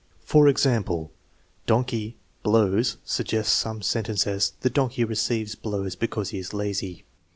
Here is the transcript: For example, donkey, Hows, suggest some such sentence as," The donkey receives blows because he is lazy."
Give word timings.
For 0.23 0.47
example, 0.47 1.11
donkey, 1.67 2.17
Hows, 2.43 2.97
suggest 3.05 3.53
some 3.53 3.83
such 3.83 3.91
sentence 3.91 4.25
as," 4.25 4.53
The 4.61 4.71
donkey 4.71 5.03
receives 5.03 5.53
blows 5.53 5.95
because 5.95 6.29
he 6.31 6.39
is 6.39 6.55
lazy." 6.55 7.03